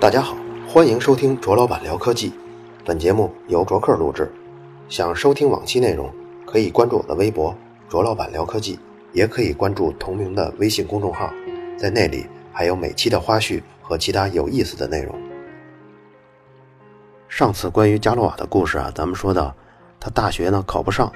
[0.00, 0.36] 大家好，
[0.68, 2.32] 欢迎收听卓老板聊科技。
[2.84, 4.30] 本节目由卓克录制。
[4.88, 6.12] 想收听往期内容，
[6.44, 7.56] 可以关注我的微博
[7.88, 8.78] “卓老板聊科技”，
[9.12, 11.32] 也可以关注同名的微信公众号，
[11.76, 15.14] 在那里还有每期的花絮和其他有意思的内容。
[17.28, 19.54] 上次关于加罗瓦的故事啊，咱们说到
[19.98, 21.12] 他大学呢考不上，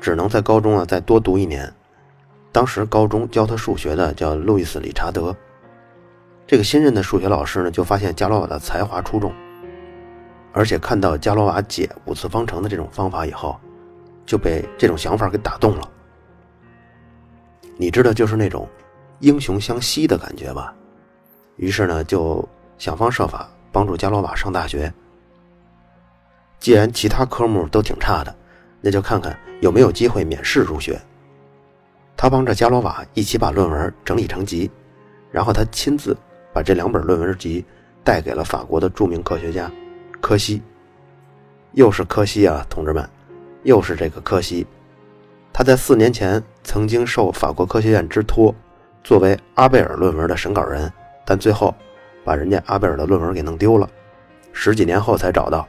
[0.00, 1.72] 只能在高中啊再多读一年。
[2.52, 5.34] 当时高中教他数学的叫路易斯·理查德。
[6.46, 9.32] 这个新任的数学老师呢，就发现加罗瓦的才华出众，
[10.52, 13.58] 而且看到加罗瓦解五次方程的这种方法以后，
[14.26, 15.90] 就被这种想法给打动了。
[17.78, 18.68] 你知道，就是那种
[19.20, 20.74] 英雄相惜的感觉吧？
[21.56, 24.92] 于是呢，就想方设法帮助加罗瓦上大学。
[26.58, 28.36] 既然其他科目都挺差的，
[28.80, 31.00] 那就看看有没有机会免试入学。
[32.22, 34.70] 他帮着加罗瓦一起把论文整理成集，
[35.32, 36.16] 然后他亲自。
[36.52, 37.64] 把这两本论文集
[38.04, 39.68] 带给了法国的著名科学家
[40.20, 40.62] 柯西。
[41.72, 43.04] 又是柯西啊，同志们，
[43.64, 44.64] 又是这个柯西。
[45.52, 48.54] 他在四年前曾经受法国科学院之托，
[49.02, 50.88] 作为阿贝尔论文的审稿人，
[51.24, 51.74] 但最后
[52.22, 53.90] 把人家阿贝尔的论文给弄丢了，
[54.52, 55.66] 十几年后才找到。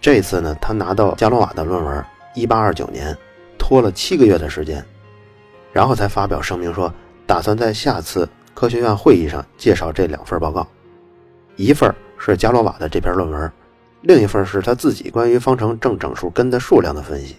[0.00, 3.16] 这次呢，他拿到加罗瓦的论文，一八二九年，
[3.56, 4.84] 拖了七个月的时间，
[5.76, 6.90] 然后才发表声明说，
[7.26, 8.26] 打算在下次。
[8.54, 10.66] 科学院会议上介绍这两份报告，
[11.56, 13.52] 一份是加罗瓦的这篇论文，
[14.00, 17.36] 另一份是他自己关于方程正整数根的数量的分析。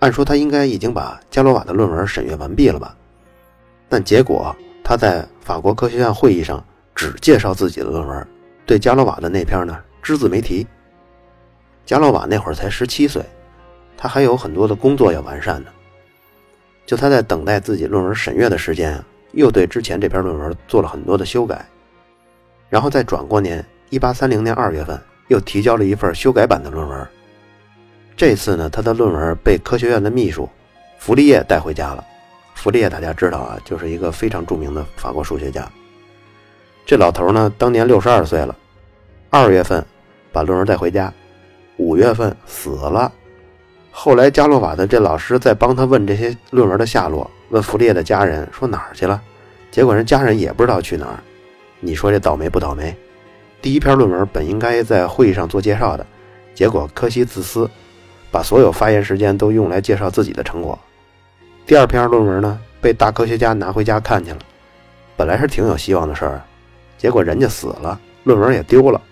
[0.00, 2.94] 按说他应该已经把加罗瓦的论文审阅完毕了吧？
[3.88, 6.62] 但结果他在法国科学院会议上
[6.94, 8.28] 只介绍自己的论文，
[8.66, 10.66] 对加罗瓦的那篇呢只字没提。
[11.86, 13.24] 加罗瓦那会儿才十七岁，
[13.96, 15.70] 他还有很多的工作要完善呢。
[16.88, 18.98] 就他在等待自己论文审阅的时间。
[19.32, 21.62] 又对之前这篇论文做了很多的修改，
[22.70, 27.06] 然后再转过年，一八三零年二月份又提交了一份修改版的论文。
[28.16, 30.48] 这次呢，他的论文被科学院的秘书
[30.98, 32.02] 弗利叶带回家了。
[32.54, 35.70] 弗利叶大家知道啊，就是一个非常著名的法国数学家。
[36.86, 38.56] 这老头呢，当年六十二岁了，
[39.28, 39.84] 二月份
[40.32, 41.12] 把论文带回家，
[41.76, 43.12] 五月份死了。
[44.00, 47.28] 后来加洛瓦的这老师在帮他问这些论文的下落。
[47.48, 49.20] 问弗列的家人说哪儿去了，
[49.72, 51.18] 结果人家人也不知道去哪儿。
[51.80, 52.96] 你说这倒霉不倒霉？
[53.60, 56.06] 第一篇论文本应该在会议上做介绍的，
[56.54, 57.68] 结果柯西自私，
[58.30, 60.78] 把所有发言时间都用来介绍自己的成果。
[61.66, 64.38] 第二篇论文呢，被大科学家拿回家看去了，
[65.16, 66.40] 本来是挺有希望的事儿，
[66.96, 69.02] 结果人家死了，论文也丢了。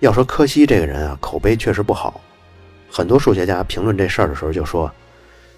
[0.00, 2.20] 要说柯西这个人啊，口碑确实不好，
[2.90, 4.90] 很多数学家评论这事儿的时候就说。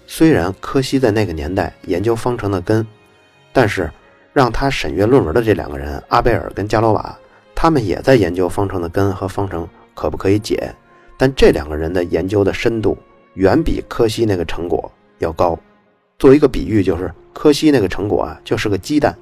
[0.07, 2.85] 虽然柯西在那个年代研究方程的根，
[3.53, 3.89] 但是
[4.33, 7.17] 让他审阅论文的这两个人阿贝尔跟加罗瓦，
[7.55, 10.69] 他们也在研究方程的根和方程可不可以解，
[11.17, 12.97] 但这两个人的研究的深度
[13.35, 15.57] 远比柯西那个成果要高。
[16.19, 19.13] 做一个比喻，就是柯西那个成果啊，就是个鸡蛋；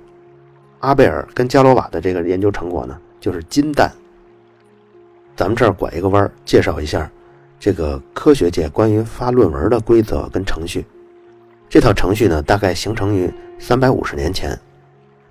[0.79, 3.91] 阿贝尔跟加罗瓦的这个研究成果呢，就是金蛋。
[5.35, 7.07] 咱们这儿拐一个弯儿介绍一下。
[7.59, 10.85] 这个科学界关于发论文的规则跟程序，
[11.67, 14.57] 这套程序呢，大概形成于三百五十年前。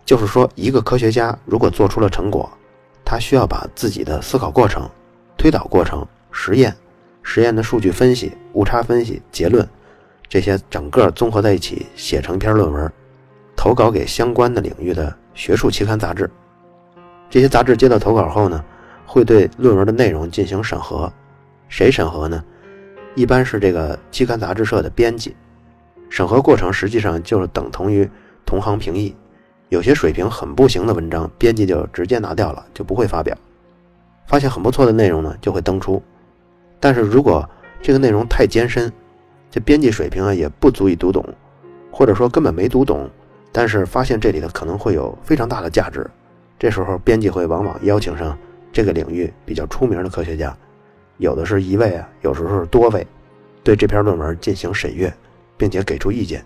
[0.04, 2.48] 就是说，一个科学家如果做出了成果，
[3.04, 4.88] 他需要把自己的思考过程、
[5.38, 6.74] 推导过程、实验、
[7.22, 9.66] 实验的数据分析、误差分析、结论
[10.28, 12.92] 这些整个综合在一起，写成一篇论文，
[13.56, 16.30] 投稿给相关的领域的学术期刊杂志。
[17.30, 18.62] 这些杂志接到投稿后呢，
[19.06, 21.10] 会对论文的内容进行审核。
[21.68, 22.42] 谁审核呢？
[23.14, 25.34] 一般是这个期刊杂志社的编辑。
[26.08, 28.08] 审核过程实际上就是等同于
[28.46, 29.14] 同行评议。
[29.68, 33.36] 有些水平很不行的文章，编辑就直接拿掉了，就不会发表。
[34.26, 36.02] 发现很不错的内容呢，就会登出。
[36.80, 37.46] 但是如果
[37.82, 38.90] 这个内容太艰深，
[39.50, 41.22] 这编辑水平啊也不足以读懂，
[41.90, 43.10] 或者说根本没读懂，
[43.52, 46.08] 但是发现这里的可能会有非常大的价值，
[46.58, 48.38] 这时候编辑会往往邀请上
[48.72, 50.56] 这个领域比较出名的科学家。
[51.18, 53.06] 有的是一位啊，有时候是多位，
[53.62, 55.12] 对这篇论文进行审阅，
[55.56, 56.44] 并且给出意见，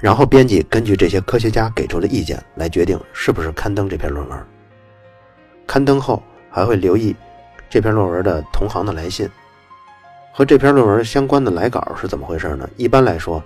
[0.00, 4.38] 然后编辑根据这些科学家给出的意见来决定是不是刊登这篇论文。
[5.66, 7.14] 刊登后还会留意
[7.70, 9.28] 这篇论文的同行的来信，
[10.32, 12.68] 和这篇论文相关的来稿是怎么回事呢？
[12.76, 13.42] 一般来说，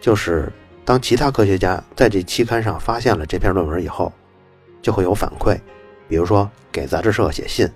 [0.00, 0.50] 就是
[0.84, 4.12] 当其他科学家在这期刊上发现了这篇论文以后，
[4.80, 5.56] 就会有反馈，
[6.08, 7.68] 比如说给杂志社写信，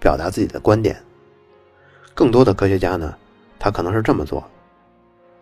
[0.00, 0.96] 表达自己的观点。
[2.14, 3.14] 更多的科学家呢，
[3.58, 4.42] 他可能是这么做，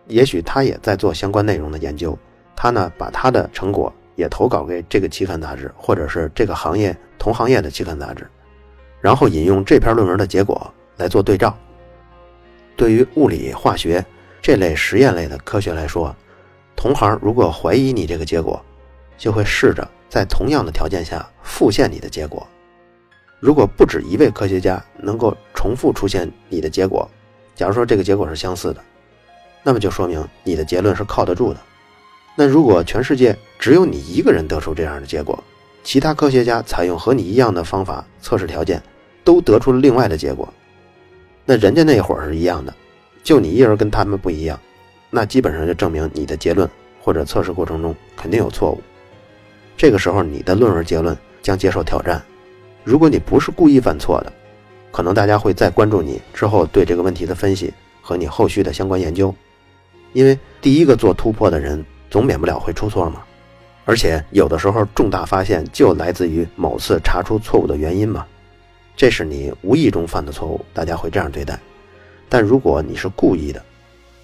[0.07, 2.17] 也许他也在做相关内容的研究，
[2.55, 8.27] 他呢把他的成果也投稿给这个期刊杂志，或者是这个行业同行业的期刊杂志，
[8.99, 11.55] 然后引用这篇论文的结果来做对照。
[12.75, 14.03] 对于物理、化学
[14.41, 16.15] 这类实验类的科学来说，
[16.75, 18.59] 同行如果怀疑你这个结果，
[19.15, 22.45] 就会试着在同样的条件下复现你的结果。
[23.43, 27.05] 如果不止一位科学家能够重复出现你的结果，
[27.53, 28.81] 假如说这个结果是相似的，
[29.63, 31.59] 那么就说明你的结论是靠得住的。
[32.37, 35.43] 那如果全世界只有你一个人得出这样的结果，
[35.83, 38.81] 其他科学家采用和你一样的方法测试条件，
[39.25, 40.47] 都得出了另外的结果，
[41.43, 42.73] 那人家那会儿是一样的，
[43.25, 44.57] 就你一人跟他们不一样，
[45.09, 46.69] 那基本上就证明你的结论
[47.01, 48.81] 或者测试过程中肯定有错误。
[49.75, 52.23] 这个时候你的论文结论将接受挑战。
[52.83, 54.33] 如果你不是故意犯错的，
[54.91, 59.33] 可能大家会再关注你之后对这个问题的分析和你后续的相关研究，
[60.11, 63.23] 因为第一个做突破的人总免不了会出错嘛。
[63.85, 68.25] 而且有的时候重大发现就来自于某次查出错误的原因嘛，
[68.95, 71.59] 这是你无意中犯的错误，大家会这样对待。
[72.29, 73.63] 但如果你是故意的，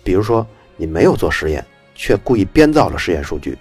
[0.04, 0.46] 比如说
[0.78, 3.58] 你没有做实验，却故意编造了实验数据，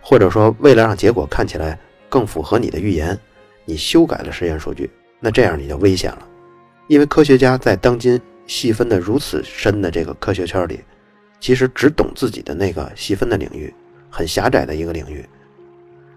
[0.00, 3.18] 或者说为了让结果看起来更符合你的预言。
[3.64, 4.90] 你修改了实验数据，
[5.20, 6.28] 那这样你就危险了，
[6.86, 10.80] 因为科学家在当今细分的如此深的这个科学圈里，
[11.40, 13.72] 其实只懂自己的那个细分的领域，
[14.10, 15.24] 很狭窄的一个领域。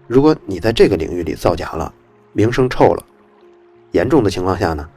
[0.06, 1.92] 如果你在这个领域里造假了，
[2.32, 3.04] 名声臭了，
[3.92, 4.88] 严重的情况下呢，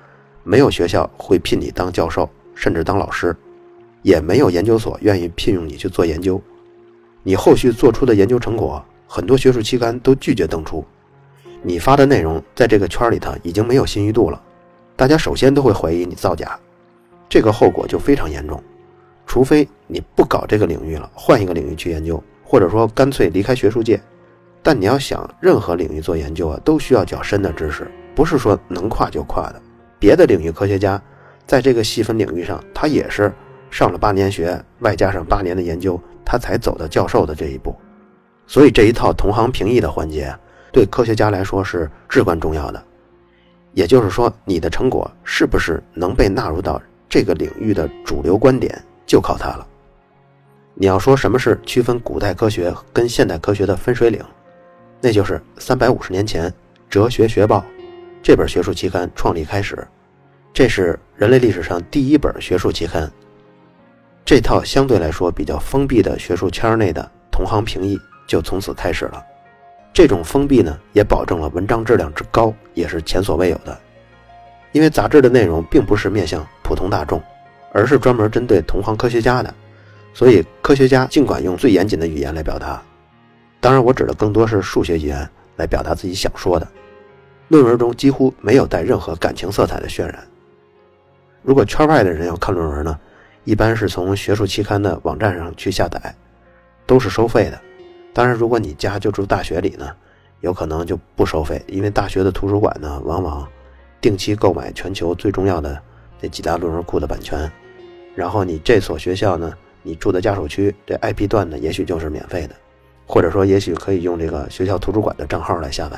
[0.44, 3.36] 没有学校会聘你当教授，甚至当老师，
[4.02, 6.42] 也没有研究所愿意聘用你去做研究，
[7.24, 10.86] 你后续做出的研究成果，很多学术期刊都拒绝登出。
[11.64, 14.42] 你发的内容在这个圈里头已经没有信誉度了，
[14.96, 16.60] 大家首先都会怀疑你造假，
[17.30, 18.62] 这个后果就非常严重。
[19.28, 24.02] 除非你不搞这个领域了，换一个领域去研究，或者说干脆离开学术界。
[24.64, 29.62] 但你要想任何领域做研究啊，都需要较深的知识，不是说能跨就跨的。
[30.00, 31.02] 别的领域科学家
[31.46, 33.32] 在这个细分领域上，他也是
[33.70, 37.76] 上了八年学，外加上八年的研究，他才走到教授的这一步。
[38.48, 40.36] 所以这一套同行评议的环节。
[40.72, 42.84] 对科学家来说是至关重要的，
[43.74, 49.68] 也就是说，你的成果是不是能被纳入到这个领域的主流观点，就靠它了。
[50.74, 54.24] 你要说什么是区分古代科学跟现代科学的分水岭，
[55.02, 56.50] 那就是三百五十年前
[56.90, 57.60] 《哲学学报》
[58.24, 59.86] 这本学术期刊创立开始，
[60.54, 63.12] 这是人类历史上第一本学术期刊。
[64.24, 69.22] 这套相对来说比较封闭的学术圈内的同行评议就从此开始了。
[69.94, 73.78] 这种封闭呢，也保证了文章质量之高，也是前所未有的。
[74.72, 77.22] 因为杂志的内容并不是面向普通大众，
[77.74, 79.54] 而是专门针对同行科学家的，
[80.14, 82.82] 所以科学家尽管用最严谨的语言来表达，
[83.60, 86.66] 当然我指的更多是数学语言来表达自己想说的。
[87.50, 90.26] 论文中几乎没有带任何感情色彩的渲染。
[91.44, 92.98] 如果圈外的人要看论文呢，
[93.44, 96.16] 一般是从学术期刊的网站上去下载，
[96.86, 97.62] 都是收费的。
[98.14, 99.90] 当然，如果你家就住大学里呢，
[100.42, 103.48] 有可能就不收费，因为大学的图书馆呢，往往
[104.02, 105.82] 定期购买全球最重要的
[106.22, 107.50] 这几大论文库的版权。
[108.14, 112.56] 然后你这所学校呢，你住的家属区这 IP 段呢，也许就是免费的，
[113.06, 115.98] 或者说也许可以用这个学校图书馆的账号来下载。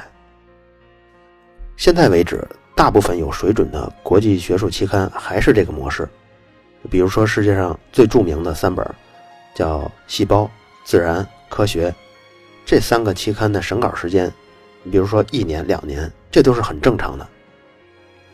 [1.75, 6.07] 现在为止，大部分有水准的国际学术期刊还是这个模式，
[6.91, 8.87] 比如说世界上最著名的三本，
[9.55, 10.43] 叫《细胞》
[10.85, 11.15] 《自然》
[11.49, 11.89] 《科学》。
[12.65, 14.31] 这三个期刊的审稿时间，
[14.83, 17.27] 你比如说一年、两年，这都是很正常的。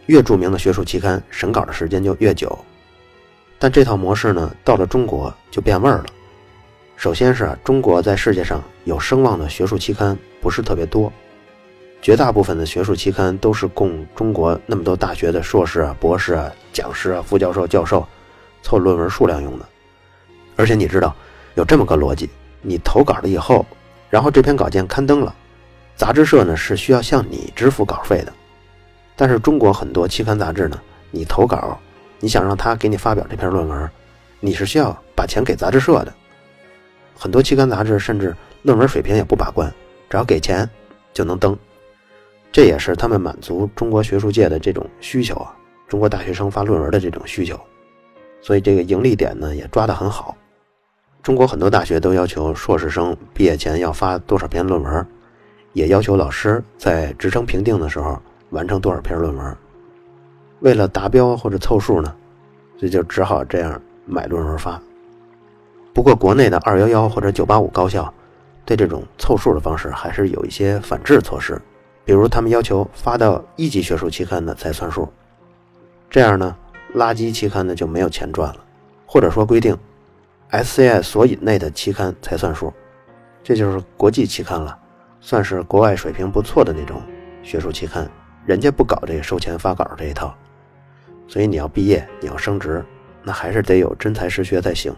[0.05, 2.57] 越著名的学术期刊审稿的时间就越久。
[3.57, 6.05] 但这套模式呢，到了中国就变味儿了。
[6.95, 11.11] 首先是啊，中国在世界上有声望的学术期刊不是特别多，
[12.01, 18.07] 绝大部分的学术期刊都是供中国那么多大学的硕士啊、博士啊、讲师啊、副教授、教授
[18.61, 19.65] 凑论文数量用的。
[20.55, 21.15] 而且你知道，
[21.55, 22.29] 有这么个逻辑：
[22.61, 23.65] 你投稿了以后。
[24.09, 25.35] 然后这篇稿件刊登了，
[25.95, 28.33] 杂志社呢是需要向你支付稿费的，
[29.15, 30.79] 但是中国很多期刊杂志呢，
[31.11, 31.77] 你投稿，
[32.19, 33.89] 你想让他给你发表这篇论文，
[34.39, 36.13] 你是需要把钱给杂志社的。
[37.15, 39.71] 很多期刊杂志甚至论文水平也不把关，
[40.09, 40.67] 只要给钱
[41.13, 41.57] 就能登，
[42.51, 45.53] 这也是他们满足中国学术界的这种需求啊，
[45.87, 47.59] 中国大学生发论文的这种需求，
[48.41, 50.35] 所以这个盈利点呢也抓得很好。
[51.21, 55.05] 中国很多大学都要求硕士生毕业前要发多少篇论文，
[55.73, 58.19] 也要求老师在职称评定的时候
[58.51, 59.57] 完成多少篇论文。
[60.61, 62.15] 为了达标或者凑数呢，
[62.77, 64.81] 所以就只好这样买论文发。
[65.93, 68.11] 不过国内的二幺幺或者九八五高校，
[68.65, 71.61] 对这种凑数的方式还是有一些反制措施，
[72.05, 75.07] 比如他们要求发到一级学术期刊的才算数，
[76.09, 76.55] 这样呢，
[76.95, 78.57] 垃圾期刊呢就没有钱赚了，
[79.05, 79.77] 或者说规定
[80.51, 82.73] SCI 索引内的期刊才算数，
[83.43, 84.77] 这就是国际期刊了，
[85.21, 87.01] 算是国外水平不错的那种
[87.43, 88.09] 学术期刊，
[88.45, 90.35] 人家不搞这收钱发稿这一套，
[91.27, 92.83] 所以你要毕业，你要升职，
[93.23, 94.91] 那还是得有真才实学才行。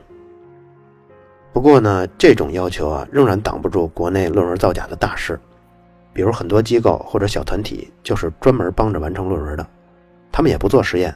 [1.51, 5.37] 不过呢，这种要求啊，仍然挡不住国内论文造假的大事。
[6.13, 9.65] 比如很多机构或者小团体，就是专门帮着完成论文的，
[10.31, 11.13] 他们也不做实验，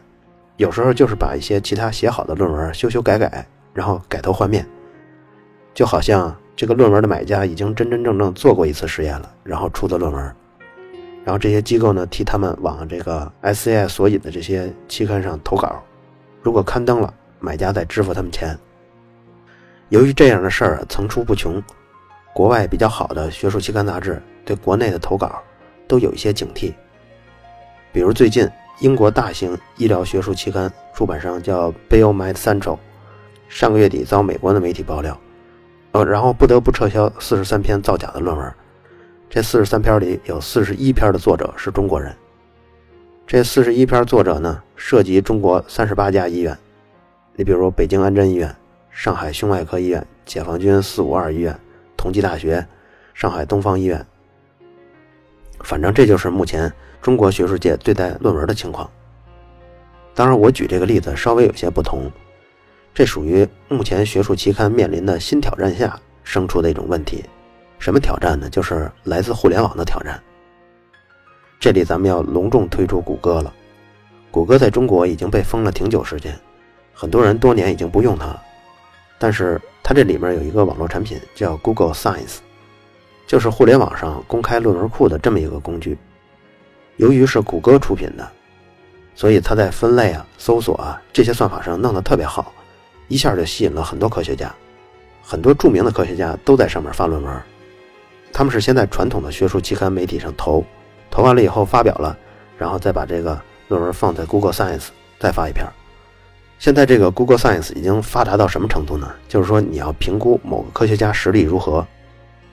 [0.57, 3.45] 有时候就是把一些其他写好的论文修修改改，
[3.75, 4.65] 然后改头换面，
[5.74, 10.24] 就好像这个论文的买家已经真真正正做过一次实验了，然后出的论文，
[11.25, 15.84] 然后这些机构呢替他们往这个 SCI 索引的这些期刊上投稿，
[16.41, 18.58] 如果刊登了，买家再支付他们钱。
[19.89, 21.62] 由于这样的事儿层出不穷，
[22.34, 25.41] 国外比较好的学术期刊杂志对国内的投稿
[25.88, 26.74] 都有一些警惕。
[27.91, 32.77] 比如最近，英国大型医疗学术期刊出版商叫 Biomed Central，
[33.47, 35.19] 上个月底遭美国的媒体爆料，
[35.91, 38.53] 呃，然后不得不撤销四十三篇造假的论文。
[39.29, 42.15] 这四十三篇里有四十一篇的作者是中国人。
[43.27, 46.57] 这四十一篇作者呢，涉及中国三十八家医院，
[47.35, 48.55] 你比如北京安贞医院。
[48.97, 51.53] 上海胸外科医院、解放军四五二医院、
[51.97, 52.65] 同济大学、
[53.13, 54.05] 上海东方医院，
[55.59, 56.71] 反正这就是目前
[57.01, 58.89] 中国学术界对待论文的情况。
[60.13, 62.09] 当然，我举这个例子稍微有些不同，
[62.95, 67.25] 这属于目前学术期刊面临的新挑战下生出的一种问题。
[67.77, 68.49] 什么挑战呢？
[68.49, 70.17] 就是来自互联网的挑战。
[71.59, 73.53] 这里咱们要隆重推出谷歌了。
[74.31, 76.33] 谷歌在中国已经被封了挺久时间，
[76.93, 78.41] 很多人多年已经不用它了。
[79.19, 82.37] 但是它这里面有一个网络产品叫 Google Science，
[83.27, 85.97] 就是互联网上公开论文库的这么一个工具。
[86.95, 88.25] 由于是谷歌出品的，
[89.15, 92.53] 所以它在分类啊、搜索啊这些算法上弄得特别好，
[93.07, 94.53] 一下就吸引了很多科学家。
[95.21, 97.41] 很多著名的科学家都在上面发论文，
[98.31, 100.63] 他们是先在传统的学术期刊媒体上投，
[101.09, 102.15] 投完了以后发表了，
[102.57, 105.65] 然后再把这个论文放在 Google Science 再发一篇。
[106.59, 109.12] 现在这个 Google Science 已经发达到什么程度呢？
[109.27, 111.85] 就是说，你要评估某个科学家实力如何，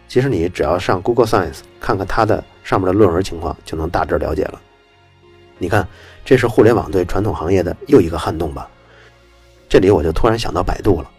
[0.08, 4.58] 其实你只要上 Google Science 看看他的上面的论文情况，就能大致了解了。
[5.58, 5.86] 你看，
[6.24, 8.68] 这是互联网对传统行业的又一个撼动吧？
[9.72, 11.10] 这里我就突然想到百度了。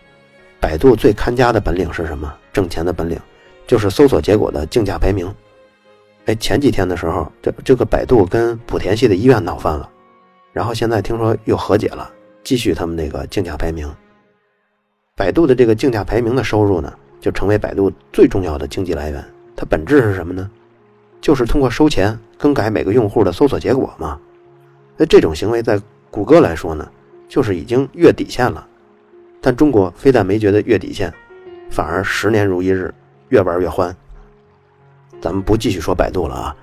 [0.62, 2.32] 百度最看家的本领是什么？
[2.54, 3.20] 挣钱的本领，
[3.66, 5.28] 就是搜索结果的竞价排名。
[6.26, 9.90] 哎，前几天的时候，这这个百度跟莆田系的医院闹翻了，
[10.52, 12.08] 然后现在听说又和解了。
[12.44, 13.92] 继续他们那个竞价排名，
[15.16, 19.26] 百度的这个竞价排名的收入呢，就成为百度最重要的经济来源。
[19.56, 20.48] 它本质是什么呢？
[21.20, 24.20] 就是通过收钱更改每个用户的搜索结果嘛。
[24.96, 25.82] 那这种行为在
[26.12, 26.88] 谷歌来说呢，
[27.34, 28.64] 就是已经越底线了。
[29.42, 31.12] 但中国非但没觉得越底线，
[31.68, 32.94] 反而十年如一日，
[33.30, 33.96] 越玩越欢。
[35.20, 36.56] 咱们不继续说百度了啊，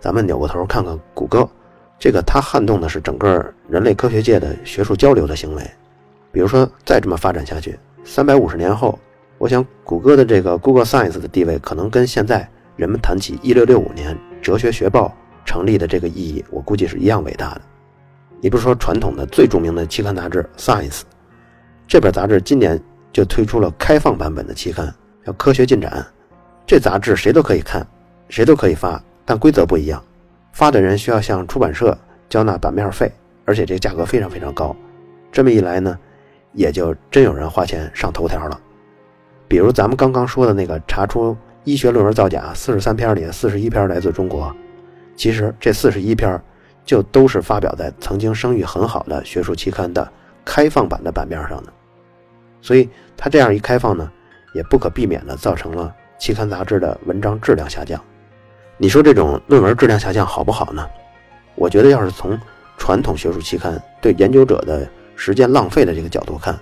[0.00, 1.48] 咱们扭过头看看谷歌。
[2.00, 5.62] 这个它撼动的是整个人类科学界的学术交流的行为，
[6.32, 8.98] 比如说再这么发展下去，三百五十年后，
[9.38, 17.60] 我想谷歌的这个 Google Science 的地位可能跟现在人们谈起一六六五年哲学学报成立的这个意义，我估计是一样伟大的。
[18.40, 21.02] 你不是说传统的最著名的期刊杂志 Science，
[21.86, 22.80] 这本杂志今年
[23.12, 26.06] 就推出了开放版本的期刊，叫科学进展。
[26.66, 27.86] 这杂志谁都可以看，
[28.28, 30.02] 谁都可以发，但规则不一样。
[30.52, 31.96] 发的人需要向出版社
[32.28, 33.10] 交纳版面费，
[33.44, 34.76] 而且这个价格非常非常高。
[35.32, 35.98] 这么一来呢，
[36.52, 38.60] 也就真有人花钱上头条了。
[39.48, 44.54] 比如咱们刚刚说的那个查出医学论文造假四十三篇里四十一篇来自中国，
[45.16, 46.40] 其实这四十一篇
[46.88, 50.10] 就都是发表在曾经声誉很好的学术期刊的
[50.42, 51.70] 开放版的版面上的。
[52.62, 54.10] 所以它这样一开放呢，
[54.54, 58.02] 也不可避免的造成了期刊杂志的文章质量下降。
[58.78, 60.88] 你说这种论文质量下降好不好呢？
[61.56, 62.40] 我觉得，要是从
[62.78, 66.58] 传统学术期刊对研究者的时间浪费的这个角度看，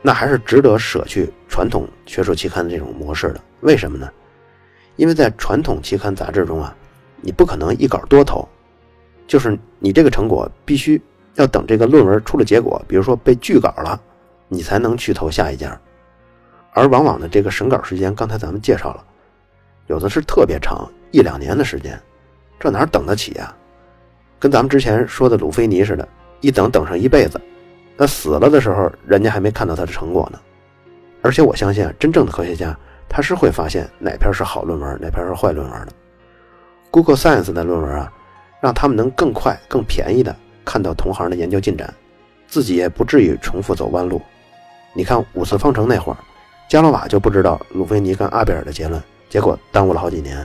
[0.00, 3.40] 那还是值得舍去传统学术期刊的这种模式的。
[3.60, 4.08] 为什么呢？
[4.96, 6.74] 因为在传统期刊杂志中啊，
[7.20, 8.48] 你不可能一稿多投，
[9.26, 11.00] 就是你这个成果必须
[11.34, 14.00] 要等这个论文出了结果，比如说被拒稿了，
[14.48, 15.78] 你才能去投下一家。
[16.72, 19.04] 而往往的这个审稿时间，刚才咱们介绍了，
[19.86, 20.88] 有的是特别长。
[21.12, 21.98] 一两年的时间，
[22.58, 23.54] 这哪等得起呀？
[24.38, 26.06] 跟咱们之前说的鲁菲尼似的，
[26.40, 27.40] 一等等上一辈子，
[27.96, 30.38] 那死了的时候，人家还没看到他的成果呢。
[31.22, 32.76] 而且我相信啊，真正的科学家，
[33.08, 35.92] 他是会发现哪篇是好论文，哪篇是坏论文的。
[36.90, 38.12] Google Science 的论文啊，
[38.66, 41.94] 让他们能更快、更便宜的看到同行的研究进展，
[42.48, 44.20] 自己也不至于重复走弯路。
[44.92, 46.18] 你看五次方程那会儿，
[46.68, 50.44] 加罗瓦就不知道鲁菲尼跟阿贝尔的结论，结果耽误了好几年。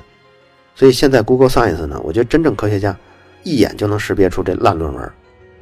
[0.75, 2.95] 所以现在 Google Science 呢，我觉得真正科学家
[3.41, 5.11] 一眼就能识别出这烂论文，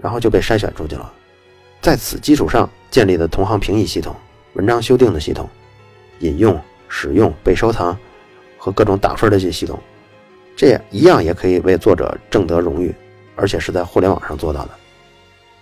[0.01, 1.10] 然后就被筛选出去了。
[1.82, 4.13] 在此基础上建立的同行评议系统、
[4.56, 5.50] 文章修订的系统、
[6.20, 7.98] 引用、使用、被收藏
[8.58, 9.80] 和各种打分的这些系统，
[10.60, 12.94] 这一样也可以为作者挣得荣誉，
[13.38, 14.72] 而且是在互联网上做到的。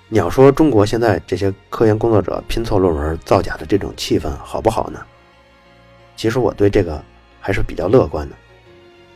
[0.08, 5.00] 你要说中国现在这些科研工作者拼凑论文造假的这种气氛好不好呢？
[6.16, 7.00] 其实我对这个
[7.40, 8.36] 还是比较乐观的。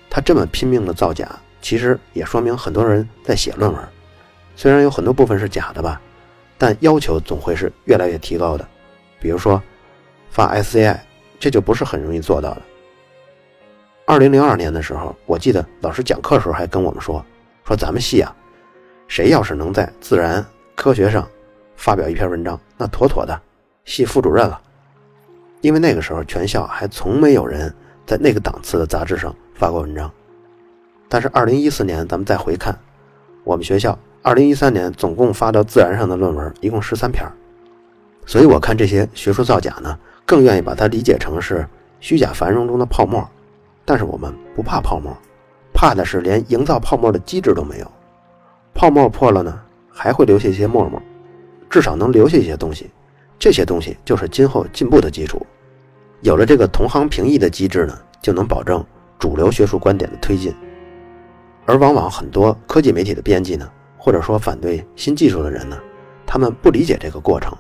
[0.08, 1.28] 他这么拼命的造假，
[1.64, 3.84] 其实也说明很多人在写论文，
[4.56, 6.00] 虽然有很多部分是假的吧，
[6.60, 8.64] 但要求总会是越来越提高的。
[9.20, 9.60] 比如说
[10.30, 11.00] 发 SCI，
[11.40, 12.62] 这就不是很容易做到的。
[14.06, 17.24] 二零零二年的时候，我记得老师讲课时候还跟我们说，
[17.64, 18.36] 说咱们系啊，
[19.08, 20.42] 谁要是能在《自然》。
[20.76, 21.28] 科学上
[21.76, 23.40] 发表一篇文章，那妥妥的
[23.86, 24.60] 系副主任了。
[25.62, 27.72] 因为那个时候全校还从没有人
[28.06, 30.12] 在那个档次的杂志上发过文章。
[31.08, 32.76] 但是二零一四年咱们再回看，
[33.44, 37.24] 我们学校二零一三年总共发到《自然》上的论文一共十三篇。
[38.26, 41.68] 所以我看这些学术造假呢，更愿意把它理解成是
[42.00, 43.26] 虚假繁荣中的泡沫。
[43.86, 45.16] 但是我们不怕泡沫，
[45.74, 47.92] 怕的是连营造泡沫的机制都没有。
[48.74, 49.62] 泡沫破了呢？
[49.94, 51.02] 还会留下一些沫沫，
[51.70, 52.90] 至少能留下一些东西，
[53.38, 55.46] 这些东西就是今后进步的基础。
[56.22, 58.84] 有了这个同行评议的机制呢，就能保证
[59.20, 60.54] 主流学术观点的推进。
[61.66, 65.78] 而往往很多科技媒体的编辑呢，或者说反对新技术的人呢，
[66.26, 67.56] 他们不理解这个过程。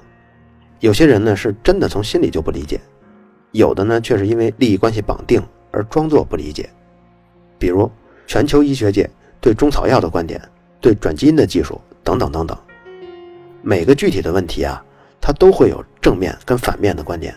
[0.79, 2.79] 有些人呢是真的从心里就不理解，
[3.51, 6.69] 有的呢却是因为利益关系绑定而装作不理解。
[7.57, 7.89] 比如
[8.27, 9.09] 全球医学界
[9.39, 10.41] 对中草药的观点，
[10.79, 11.79] 对转基因的技术。
[12.03, 12.57] 等等等等，
[13.61, 14.83] 每个具体的问题啊，
[15.21, 17.31] 它都会有正面跟反面的观点，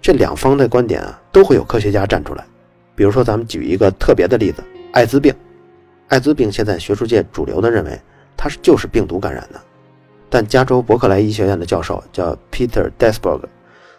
[0.00, 2.46] 这两方的观点啊，都会有科学家站出来。
[2.94, 5.34] 比如说，咱们举一个特别的例子，艾滋病。
[6.06, 8.00] 艾滋病现在学术界主流的认为
[8.36, 9.60] 它是就是病毒感染的，
[10.30, 13.40] 但加州伯克莱医学院的教授叫 Peter Desberg，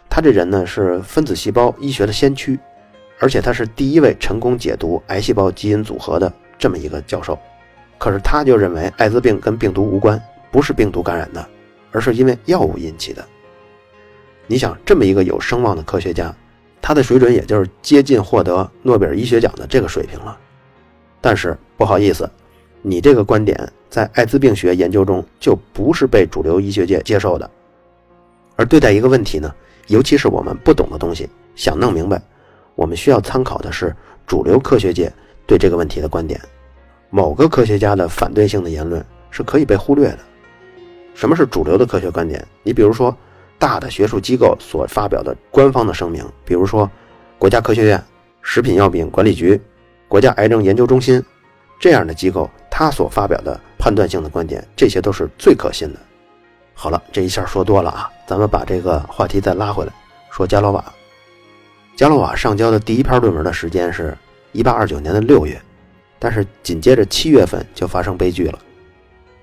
[0.08, 2.58] 他这人呢是分子细胞医学的先驱，
[3.18, 7.38] 而且他是第一位成功解读癌细胞基因组合的这么一个教授。
[7.98, 11.48] 可是他就认为艾滋病跟病毒无关，不是病毒感染的，
[11.92, 13.24] 而是因为药物引起的。
[14.46, 16.34] 你想，这么一个有声望的科学家，
[16.82, 20.38] 他的水准也就是接近获得诺贝尔医学奖的这个水平了。
[21.22, 22.30] 但是不好意思，
[22.82, 27.50] 你这个观点在艾滋病学研究中就不是被主流医学界接受的。
[28.56, 29.52] 而对待一个问题呢，
[29.86, 32.20] 尤其是我们不懂的东西，想弄明白，
[32.76, 33.92] 我们需要参考的是
[34.26, 35.12] 主流科学界
[35.46, 36.40] 对这个问题的观点。
[37.10, 40.18] 某个科学家的反对性的言论是可以被忽略的。
[41.14, 42.46] 什么是主流的科学观点？
[42.62, 43.16] 你比如说，
[43.58, 46.88] 大的学术机构所发表的官方的声明，比如说
[47.38, 48.02] 国家科学院、
[48.42, 49.58] 食品药品管理局、
[50.08, 51.24] 国家癌症研究中心
[51.80, 55.98] 这样的机构，他所发表的判断性的观点，这些都是最可信的。
[56.74, 59.92] 好了，这一下说多了啊，咱们把这个话题再拉回来，
[60.30, 60.84] 说加罗瓦。
[61.96, 64.16] 加罗瓦上交的第一篇论文的时间是
[64.52, 65.60] 1829年的六月。
[66.18, 68.58] 但是紧接着七月份就发生悲剧了，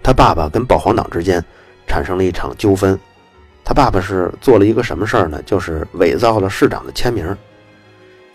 [0.01, 1.43] 他爸爸跟保皇党之间
[1.85, 2.99] 产生了一场纠纷。
[3.63, 5.39] 他爸爸是做了一个什么事儿呢？
[5.45, 7.37] 就是伪造了市长的签名。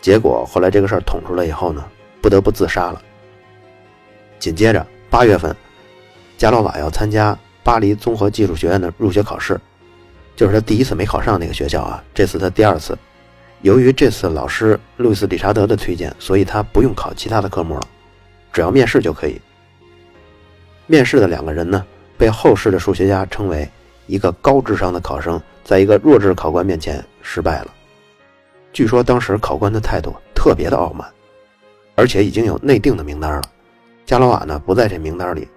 [0.01, 1.85] 结果后来这个事儿捅出来以后呢，
[2.23, 3.03] 不得不自杀了。
[4.39, 5.55] 紧接着八月份，
[6.39, 9.61] 加洛瓦要参加巴黎综合技术学院的入学考试，
[10.37, 12.97] 就是他第一次没考上那个学校啊，这次他第二次。
[13.63, 17.81] 由于这次老师路易斯·理查德的推荐，所以他不用考其他的科目了。
[18.53, 19.41] 只要面试就可以。
[20.87, 21.85] 面试的两个人呢，
[22.17, 23.69] 被后世的数学家称为
[24.07, 27.69] 一个高智商的考生在一个弱智考官面前失败了。
[28.73, 31.07] 据说当时考官的态度特别的傲慢，
[31.95, 33.43] 而且已经有内定的名单了。
[34.07, 35.49] 加罗瓦呢不在这名单里。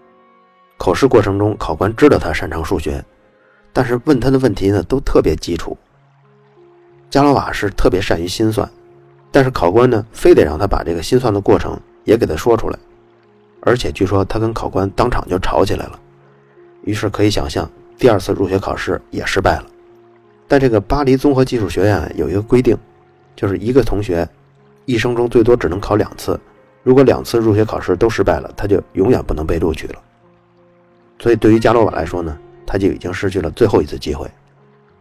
[0.77, 3.03] 考试过程中，考官知道他擅长数学，
[3.71, 5.77] 但是问他的问题呢都特别基础。
[7.11, 8.67] 加罗瓦是特别善于心算，
[9.31, 11.79] 但是考官呢非得让他把这个心算的过程。
[12.03, 12.79] 也给他说出来，
[13.59, 15.99] 而且据说他跟考官当场就吵起来了，
[16.83, 19.65] 于是可以想象第二次入学考试也失败了。
[20.47, 22.75] 但这个巴黎综合技术学院有一个规定，
[23.35, 24.27] 就是一个同学
[24.85, 26.39] 一生中最多只能考两次，
[26.81, 29.95] 如果两次入学考试都失败了，他就永远不能被录取了。
[31.19, 34.27] 所以对于加罗瓦来说呢，他就已经失去了最后一次机会。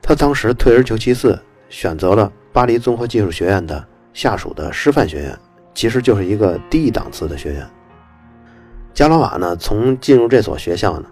[0.02, 1.40] 他当时退而求其次，
[1.70, 5.38] 选择了巴黎综合技术学院的下属的师范学院，
[5.72, 7.66] 其实就是一个低档次的学院。
[8.92, 11.06] 加罗瓦呢，从进入这所学校呢，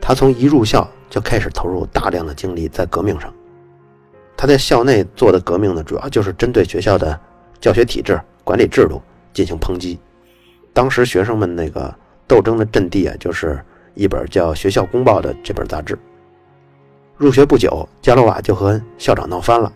[0.00, 3.32] 他从一入校就开始投入大量的精力在革命上。
[4.36, 7.18] 他在校内做的革命呢，主要就是针对学校的
[7.60, 9.00] 教学体制、管理制度
[9.32, 9.98] 进行抨击。
[10.72, 11.94] 当时学生们那个
[12.26, 15.96] 斗争的阵地啊，就是一本叫《学校公报》的这本杂志。
[17.16, 19.72] 入学不久，加罗瓦就和校长闹翻了。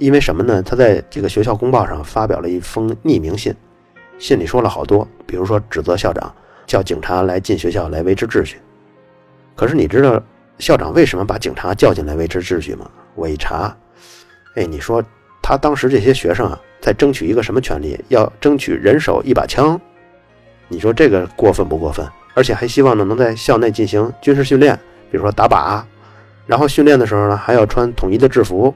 [0.00, 0.62] 因为什么呢？
[0.62, 3.54] 他在这个《学校公报》上发表了一封匿名信，
[4.18, 6.34] 信里说了好多，比如说指责校长
[6.66, 8.56] 叫警察来进学校来维持秩序。
[9.54, 10.18] 可是你知道
[10.58, 12.90] 校长为什么把警察叫进来维持秩序吗？
[13.14, 13.76] 我一查，
[14.54, 15.04] 哎，你说
[15.42, 18.02] 他当时这些学生啊，在争取一个什么权利？
[18.08, 19.78] 要争取人手一把枪。
[20.68, 22.08] 你说这个过分不过分？
[22.32, 24.74] 而且还希望呢能在校内进行军事训练，
[25.10, 25.82] 比如说打靶。
[26.46, 28.74] 然后训练的时候呢，还要穿统一的制服。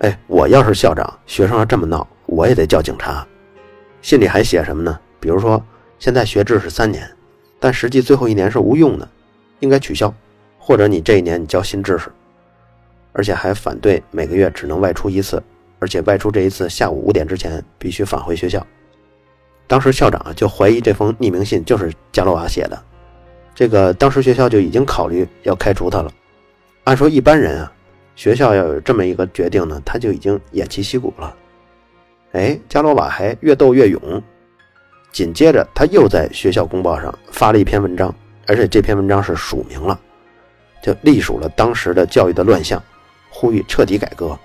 [0.00, 3.26] 哎，我要是校长，学生要这么闹，我也得叫警察。
[4.00, 4.98] 信里还写什么呢？
[5.20, 5.62] 比如说，
[5.98, 7.06] 现在学制是三年，
[7.58, 9.06] 但实际最后一年是无用的，
[9.58, 10.12] 应该取消，
[10.58, 12.10] 或者你这一年你教新知识。
[13.12, 15.42] 而且还反对每个月只能外出一次，
[15.78, 18.66] 而且外出这一次下午五点之前必须返回学校。
[19.66, 22.82] 当时校长就怀疑这封匿名信就是加罗瓦写的，
[23.54, 26.10] 这个当时学校就已经考虑要开除他了。
[26.84, 27.70] 按说一般人啊，
[28.20, 31.34] 学校要有这么一个决定呢，他就已经偃旗息鼓了。
[32.32, 34.22] 哎，加罗瓦还越斗越勇，
[35.10, 38.14] 紧接着他又在学校公报上发了一篇文章，
[38.46, 39.98] 而且这篇文章是署名了，
[40.82, 42.82] 就隶属了当时的教育的乱象。
[43.30, 44.38] 呼吁彻底改革。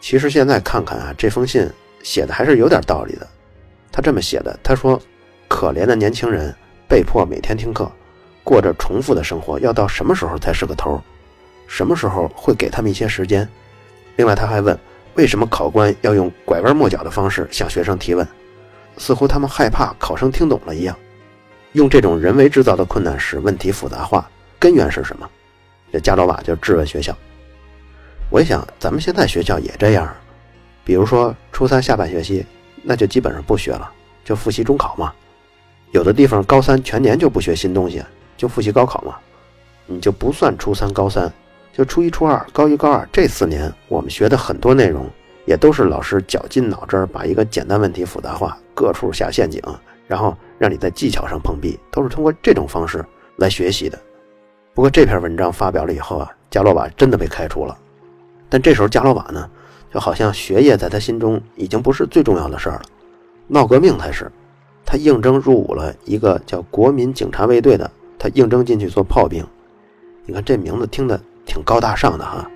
[0.00, 1.70] 其实现在看看啊，这封信
[2.02, 3.24] 写的还是有点道理的。
[3.92, 5.00] 他这么写的：“他说，
[5.46, 6.52] 可怜的年轻人
[6.88, 7.88] 被迫每天听课，
[8.42, 11.00] 过着重复的生活，要到什么时候才是个头？
[11.66, 13.48] 什么时候会给他们一些时间？
[14.16, 14.78] 另外，他还问，
[15.14, 18.26] 为什么考官要用拐弯抹角的方式向学生提问？
[18.98, 20.96] 似乎他们害怕考生听懂了一样。
[21.72, 24.26] 用这种人为制造的困难使问题复杂化，
[24.58, 25.28] 根源是什么？”
[25.92, 27.14] 这加罗瓦就质问学校。
[28.30, 30.14] 我一想，咱们现在学校也这样，
[30.82, 32.44] 比如说初三下半学期，
[32.82, 33.90] 那就基本上不学了，
[34.24, 35.12] 就复习中考嘛。
[35.92, 38.02] 有的地方高三全年就不学新东西，
[38.36, 39.16] 就复习高考嘛。
[39.86, 41.32] 你就不算初三、高三，
[41.76, 45.06] 就初一、初二、高一、高二这四年，我们学的很多内容，
[45.44, 49.62] 也都是老师绞尽脑汁把一个简单问题复杂化，各处下陷阱，
[50.06, 53.04] 然后让你在技巧上碰壁，都是通过这种方式
[53.36, 53.98] 来学习的。
[54.72, 57.76] 不过这篇文章发表了以后啊，加洛瓦真的被开除了。
[58.48, 59.46] 但这时候加罗瓦呢，
[59.92, 62.82] 就好像学业在他心中已经不是最重要的事儿了，
[63.48, 64.32] 闹革命才是。
[64.86, 69.46] 他应征入伍了一个叫国民警察卫队的，他应征进去做炮兵。
[70.24, 72.46] 你看这名字听得挺高大上的哈，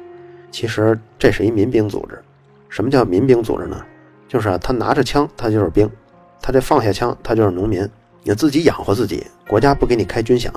[0.50, 2.20] 其实这是一民兵组织。
[2.68, 3.82] 什么叫民兵组织呢？
[4.28, 5.88] 就是啊，他拿着枪，他就是兵；
[6.42, 7.88] 他这放下枪，他就是农民。
[8.22, 10.50] 你自己养活自己，国家不给你开军饷。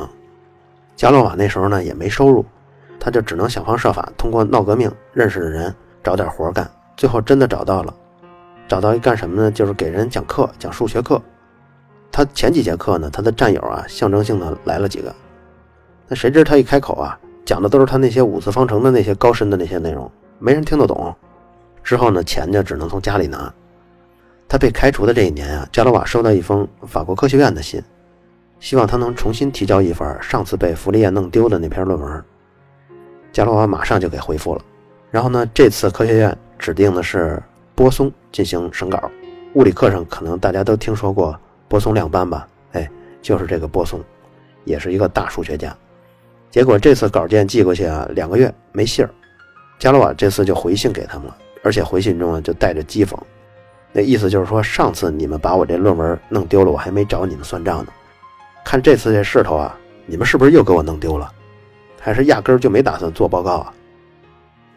[0.96, 2.46] 加洛瓦那时候呢也没收入。
[3.00, 7.94] 他就只能想方设法通过闹革命认识的人找点活干，最后真的找到了，
[8.68, 9.52] 找到一干什么呢？
[9.52, 11.22] 就是给人讲课，讲数学课。
[12.12, 15.14] 他前几节课呢，他的战友啊，象征性的来了几个，
[16.08, 21.14] 那谁知他一开口啊，讲的都是他那些五次方程的那些高深的那些内容，没人听得懂。
[21.84, 23.54] 之后呢，钱就只能从家里拿。
[24.48, 27.82] 他被开除的这一年啊，加罗瓦收到一封法国科学院的信，
[28.60, 32.24] 希望他能重新提交一份上次被弗利叶弄丢的那篇论文。
[33.32, 34.62] 加罗瓦马上就给回复了，
[35.10, 37.42] 然后呢，这次科学院指定的是
[37.74, 39.12] 波松进行审稿。
[39.56, 42.48] 物理课上可能大家都听说过波松量斑吧？
[42.74, 42.90] 哎，
[43.22, 44.00] 就是这个波松，
[44.66, 45.76] 也是一个大数学家。
[46.54, 49.10] 结果这次稿件寄过去啊，两个月没信儿。
[49.80, 53.18] 加罗瓦这次就回信给他们了，而且回信中啊就带着讥讽，
[53.92, 57.92] 那意思就是说，上次你们把我这论文弄丢了，我还没找你们算账呢。
[58.64, 61.28] 看这次这势头啊，你们是不是又给我弄丢了？
[62.00, 63.74] 还是压根儿就没打算做报告啊？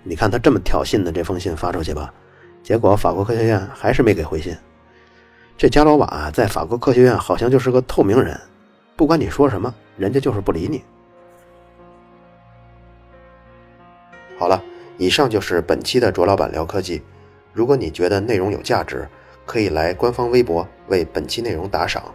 [0.02, 2.10] 你看他这么挑衅的这封信发出去吧，
[2.62, 4.56] 结果法国科学院还是没给回信。
[5.58, 8.34] 这加罗瓦在法国科学院好像就是个透明人，
[8.96, 10.82] 不管你说什么，人家就是不理你。
[14.38, 14.62] 好了，
[14.98, 17.02] 以上就是本期的卓老板聊科技。
[17.52, 19.08] 如果你觉得内容有价值，
[19.44, 22.14] 可以来官方微博为本期内容打赏，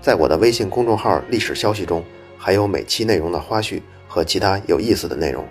[0.00, 2.04] 在我的微信公众号历史消息中，
[2.36, 3.82] 还有每期内容的花絮。
[4.10, 5.46] 和其他有意思的内容。